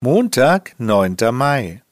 [0.00, 1.82] Montag, neunter Mai.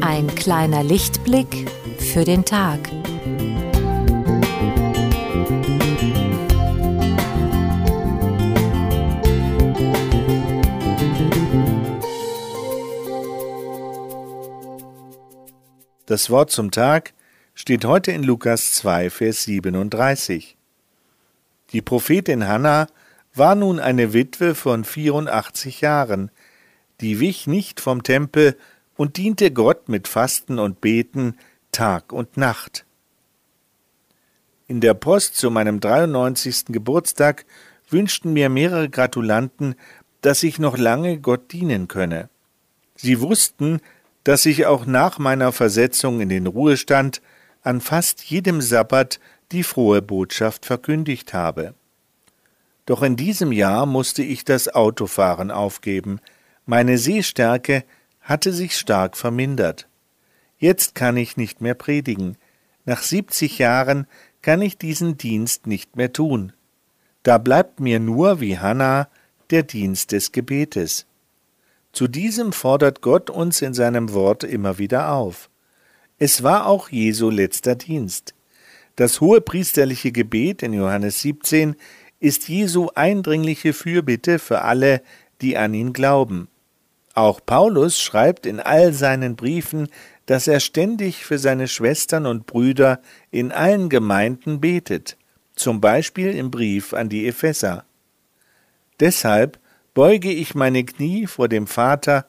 [0.00, 2.80] Ein kleiner Lichtblick für den Tag.
[16.16, 17.12] Das Wort zum Tag
[17.54, 20.56] steht heute in Lukas 2, Vers 37.
[21.72, 22.86] Die Prophetin Hannah
[23.34, 26.30] war nun eine Witwe von 84 Jahren,
[27.02, 28.56] die wich nicht vom Tempel
[28.96, 31.36] und diente Gott mit Fasten und Beten
[31.70, 32.86] Tag und Nacht.
[34.68, 36.68] In der Post zu meinem 93.
[36.68, 37.44] Geburtstag
[37.90, 39.74] wünschten mir mehrere Gratulanten,
[40.22, 42.30] dass ich noch lange Gott dienen könne.
[42.94, 43.82] Sie wussten,
[44.26, 47.22] dass ich auch nach meiner Versetzung in den Ruhestand
[47.62, 49.20] an fast jedem Sabbat
[49.52, 51.74] die frohe Botschaft verkündigt habe.
[52.86, 56.18] Doch in diesem Jahr musste ich das Autofahren aufgeben,
[56.64, 57.84] meine Sehstärke
[58.20, 59.86] hatte sich stark vermindert.
[60.58, 62.36] Jetzt kann ich nicht mehr predigen,
[62.84, 64.08] nach siebzig Jahren
[64.42, 66.52] kann ich diesen Dienst nicht mehr tun.
[67.22, 69.08] Da bleibt mir nur, wie Hannah,
[69.50, 71.06] der Dienst des Gebetes.
[71.96, 75.48] Zu diesem fordert Gott uns in seinem Wort immer wieder auf.
[76.18, 78.34] Es war auch Jesu letzter Dienst.
[78.96, 81.74] Das hohe priesterliche Gebet in Johannes 17
[82.20, 85.00] ist Jesu eindringliche Fürbitte für alle,
[85.40, 86.48] die an ihn glauben.
[87.14, 89.88] Auch Paulus schreibt in all seinen Briefen,
[90.26, 95.16] dass er ständig für seine Schwestern und Brüder in allen Gemeinden betet,
[95.54, 97.86] zum Beispiel im Brief an die Epheser.
[99.00, 99.58] Deshalb
[99.96, 102.26] beuge ich meine Knie vor dem Vater,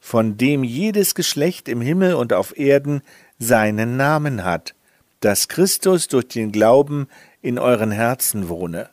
[0.00, 3.00] von dem jedes Geschlecht im Himmel und auf Erden
[3.38, 4.74] seinen Namen hat,
[5.20, 7.06] dass Christus durch den Glauben
[7.42, 8.90] in euren Herzen wohne.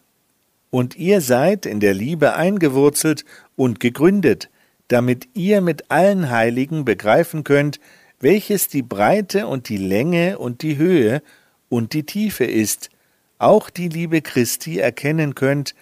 [0.69, 3.25] Und ihr seid in der Liebe eingewurzelt
[3.55, 4.51] und gegründet,
[4.89, 7.79] damit ihr mit allen Heiligen begreifen könnt,
[8.19, 11.23] welches die Breite und die Länge und die Höhe
[11.67, 12.91] und die Tiefe ist,
[13.39, 15.73] auch die Liebe Christi erkennen könnt,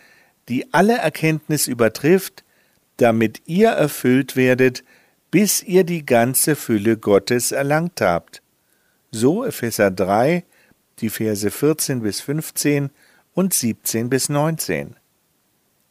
[0.51, 2.43] die alle Erkenntnis übertrifft,
[2.97, 4.83] damit ihr erfüllt werdet,
[5.31, 8.41] bis ihr die ganze Fülle Gottes erlangt habt.
[9.11, 10.43] So Epheser 3,
[10.99, 12.89] die Verse 14 bis 15
[13.33, 14.97] und 17 bis 19.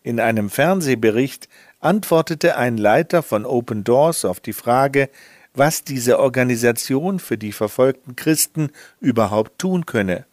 [0.02, 1.48] In einem Fernsehbericht
[1.80, 5.08] antwortete ein Leiter von Open Doors auf die Frage,
[5.54, 10.26] was diese Organisation für die verfolgten Christen überhaupt tun könne.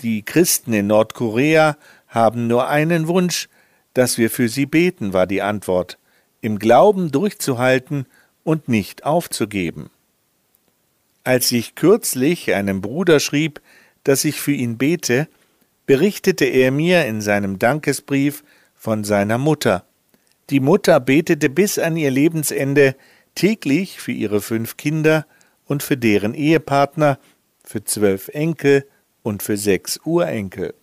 [0.00, 1.76] Die Christen in Nordkorea
[2.10, 3.48] haben nur einen Wunsch,
[3.94, 5.98] dass wir für sie beten, war die Antwort,
[6.42, 8.06] im Glauben durchzuhalten
[8.44, 9.90] und nicht aufzugeben.
[11.24, 13.60] Als ich kürzlich einem Bruder schrieb,
[14.04, 15.28] dass ich für ihn bete,
[15.86, 18.42] berichtete er mir in seinem Dankesbrief
[18.74, 19.84] von seiner Mutter.
[20.48, 22.96] Die Mutter betete bis an ihr Lebensende
[23.34, 25.26] täglich für ihre fünf Kinder
[25.66, 27.18] und für deren Ehepartner,
[27.62, 28.86] für zwölf Enkel
[29.22, 30.74] und für sechs Urenkel.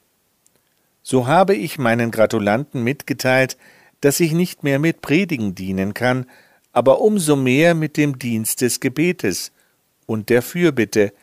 [1.09, 3.55] So habe ich meinen Gratulanten mitgeteilt,
[4.01, 6.25] dass ich nicht mehr mit Predigen dienen kann,
[6.73, 9.53] aber umso mehr mit dem Dienst des Gebetes
[10.05, 11.13] und der Fürbitte,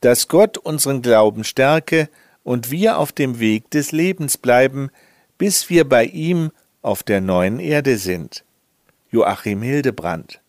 [0.00, 2.08] dass Gott unseren Glauben stärke
[2.42, 4.88] und wir auf dem Weg des Lebens bleiben,
[5.36, 6.50] bis wir bei ihm
[6.80, 8.46] auf der neuen Erde sind.
[9.10, 10.40] Joachim Hildebrand